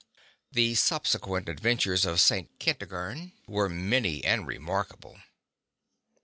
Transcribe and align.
The 0.51 0.73
subsequent 0.73 1.47
adventures 1.47 2.05
of 2.05 2.19
St. 2.19 2.49
Kentigern 2.57 3.33
were 3.45 3.69
many 3.69 4.23
and 4.23 4.47
remarkable. 4.47 5.19